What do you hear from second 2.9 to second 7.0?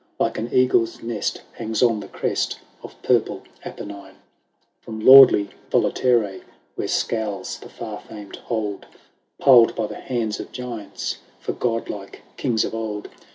purple Apennine; IV. From lordly Volaterras, Where